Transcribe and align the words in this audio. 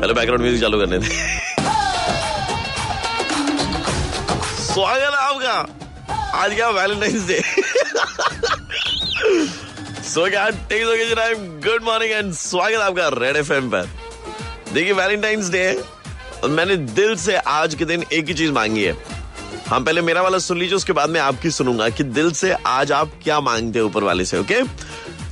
पहले 0.00 0.14
background 0.14 0.42
music 0.42 0.60
चालू 0.60 0.78
करने 0.78 0.98
थे। 0.98 1.08
स्वागत 4.64 5.00
है 5.02 5.08
आपका। 5.18 5.54
आज 6.38 6.54
क्या 6.54 6.68
Valentine's 6.70 7.26
day 7.28 7.40
so 10.08 10.26
good 11.64 11.82
morning 11.84 12.12
and 12.12 12.32
स्वागत 12.34 12.80
आपका 12.80 13.08
रेड 13.14 13.36
एफएम 13.36 13.70
पर। 13.70 13.88
देखिए 14.72 14.92
वैलेंटाइंस 14.92 15.50
डे 15.50 15.64
और 16.42 16.50
मैंने 16.50 16.76
दिल 16.76 17.14
से 17.16 17.36
आज 17.36 17.74
के 17.74 17.84
दिन 17.84 18.04
एक 18.12 18.28
ही 18.28 18.34
चीज़ 18.34 18.52
मांगी 18.52 18.84
है। 18.84 18.96
हम 19.68 19.84
पहले 19.84 20.00
मेरा 20.00 20.22
वाला 20.22 20.38
सुन 20.38 20.58
लीजिए, 20.58 20.76
उसके 20.76 20.92
बाद 20.92 21.10
में 21.10 21.20
आपकी 21.20 21.50
सुनूँगा 21.50 21.88
कि 21.88 22.04
दिल 22.04 22.30
से 22.32 22.52
आज 22.52 22.92
आप 22.92 23.10
क्या 23.24 23.40
मांगते 23.40 23.78
हैं 23.78 23.86
ऊपर 23.86 24.04
वाले 24.04 24.24
से 24.24 24.38
ओके 24.38 24.62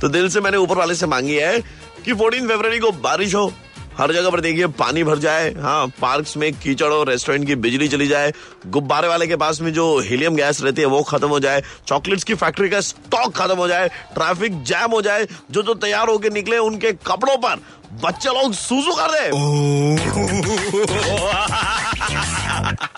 तो 0.01 0.07
दिल 0.09 0.29
से 0.29 0.41
मैंने 0.41 0.57
ऊपर 0.57 0.77
वाले 0.77 0.95
से 0.95 1.05
मांगी 1.05 1.35
है 1.35 1.59
कि 2.05 2.13
फोर्टीन 2.13 2.47
फेब्रवरी 2.47 2.79
को 2.79 2.91
बारिश 3.07 3.35
हो। 3.35 3.51
हर 3.97 4.11
जगह 4.13 4.29
पर 4.29 4.41
देखिए 4.41 4.67
पानी 4.79 5.03
भर 5.03 5.17
जाए 5.19 5.49
हाँ 5.61 5.87
पार्क्स 6.01 6.35
में 6.37 6.51
कीचड़ 6.53 6.91
और 6.93 7.09
रेस्टोरेंट 7.09 7.45
की 7.47 7.55
बिजली 7.65 7.87
चली 7.87 8.07
जाए 8.07 8.33
गुब्बारे 8.75 9.07
वाले 9.07 9.27
के 9.27 9.35
पास 9.43 9.61
में 9.61 9.71
जो 9.73 9.85
हीलियम 9.99 10.35
गैस 10.35 10.61
रहती 10.63 10.81
है 10.81 10.87
वो 10.87 11.01
खत्म 11.03 11.27
हो 11.27 11.39
जाए 11.39 11.63
चॉकलेट्स 11.87 12.23
की 12.23 12.33
फैक्ट्री 12.35 12.69
का 12.69 12.81
स्टॉक 12.81 13.33
खत्म 13.37 13.57
हो 13.57 13.67
जाए 13.67 13.87
ट्रैफ़िक 14.13 14.61
जैम 14.63 14.91
हो 14.91 15.01
जाए 15.01 15.27
जो 15.51 15.63
जो 15.63 15.73
तैयार 15.85 16.09
होकर 16.09 16.31
निकले 16.33 16.57
उनके 16.67 16.91
कपड़ों 17.07 17.37
पर 17.37 17.55
बच्चे 18.03 18.29
लोग 18.29 18.53
सूसू 18.53 18.93
कर 18.95 19.11
दे। 19.11 19.25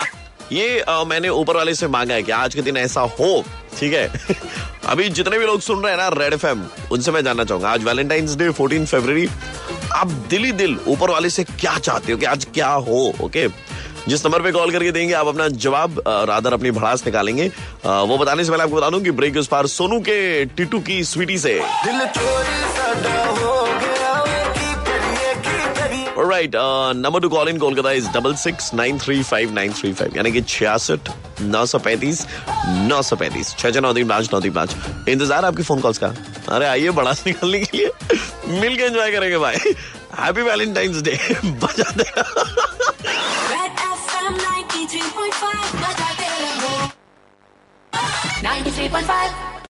ये 0.52 0.80
आ, 0.80 1.04
मैंने 1.04 1.28
ऊपर 1.28 1.56
वाले 1.56 1.74
से 1.74 1.88
मांगा 1.88 2.14
है 2.14 2.22
कि 2.22 2.32
आज 2.32 2.54
के 2.54 2.62
दिन 2.62 2.76
ऐसा 2.76 3.00
हो 3.20 3.44
ठीक 3.78 3.92
है? 3.92 4.10
अभी 4.88 5.08
जितने 5.08 5.38
भी 5.38 5.46
लोग 5.46 5.60
सुन 5.60 5.82
रहे 5.82 5.92
हैं 5.92 5.98
ना 5.98 6.08
रेड 6.18 6.32
एफ़ 6.32 6.46
उनसे 6.92 7.10
मैं 7.12 7.22
जानना 7.24 7.44
चाहूँगा। 7.44 7.70
आज 7.70 7.84
वैलेंटाइंस 7.84 8.34
डे 8.36 8.50
फोर्टीन 8.50 8.86
फरवरी 8.86 9.26
आप 9.94 10.08
दिली 10.30 10.52
दिल 10.52 10.78
ऊपर 10.88 11.10
वाले 11.10 11.30
से 11.30 11.44
क्या 11.44 11.76
चाहते 11.78 12.12
हो 12.12 12.18
कि 12.18 12.26
आज 12.26 12.46
क्या 12.54 12.68
हो 12.88 13.12
ओके 13.24 13.48
जिस 14.08 14.24
नंबर 14.26 14.42
पे 14.42 14.52
कॉल 14.52 14.70
करके 14.72 14.90
देंगे 14.92 15.12
आप 15.14 15.26
अपना 15.26 15.48
जवाब 15.64 16.02
रादर 16.08 16.52
अपनी 16.52 16.70
भड़ास 16.70 17.04
निकालेंगे। 17.06 17.50
आ, 17.86 18.00
वो 18.02 18.18
बताने 18.18 18.44
से 18.44 18.50
पहले 18.50 18.62
आपको 18.62 18.76
बता 18.76 18.90
दूँ 18.90 19.00
कि 19.02 19.10
ब्रेक 19.10 19.36
उस 19.36 19.46
पार 19.46 19.66
सोनू 19.68 19.98
के 20.00 20.44
टिटू 20.46 20.80
की 20.80 21.02
स्वीटी 21.04 21.38
से। 21.38 21.60
दिल 21.84 22.00
right 26.30 26.52
number 26.96 27.20
to 27.20 27.28
call 27.28 27.48
in 27.48 27.58
Kolkata 27.58 27.92
is 27.92 28.08
double 28.14 28.34
six 28.36 28.72
nine 28.74 28.98
three 28.98 29.22
five 29.22 29.52
nine 29.54 29.72
three 29.72 29.92
five 29.92 30.16
यानी 30.16 30.32
कि 30.32 30.40
छियासठ 30.42 31.08
नौ 31.42 31.64
सौ 31.66 31.78
पैंतीस 31.78 32.26
नौ 32.88 33.00
सौ 33.02 33.16
पैंतीस 33.16 33.54
छह 33.58 33.70
छह 33.70 33.80
नौ 33.80 33.92
तीन 33.94 34.08
पाँच 34.08 34.32
नौ 34.32 34.40
तीन 34.40 34.52
पाँच। 34.52 34.74
इंतज़ार 35.08 35.44
आपकी 35.44 35.62
फ़ोन 35.62 35.80
कॉल्स 35.80 35.98
का। 35.98 36.12
अरे 36.52 36.66
आइए 36.66 36.90
बड़ा 36.90 37.12
निकालने 37.12 37.60
के 37.60 37.76
लिए। 37.76 37.90
मिल 38.60 38.76
के 38.76 38.82
एंजॉय 38.82 39.10
करेंगे 39.12 39.38
भाई। 39.38 39.56
हैप्पी 40.18 40.42
वैलेंटाइंस 40.42 41.02
डे 41.02 41.18
बजा 41.44 41.90
दे। 41.90 42.04
Red 43.50 43.76
FM 43.90 44.34
93.5 44.40 45.74
बजाते 45.74 46.26
रहो 46.40 46.90
93.5 48.42 49.49